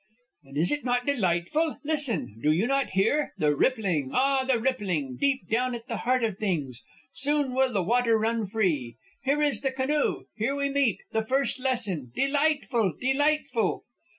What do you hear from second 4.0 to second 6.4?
ah! the rippling! deep down at the heart of